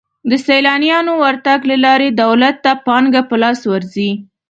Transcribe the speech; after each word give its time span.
د 0.29 0.31
سیلانیانو 0.45 1.13
ورتګ 1.23 1.59
له 1.71 1.77
لارې 1.85 2.07
دولت 2.23 2.55
ته 2.65 2.71
پانګه 2.85 3.21
په 3.29 3.35
لاس 3.43 3.59
ورځي. 3.71 4.09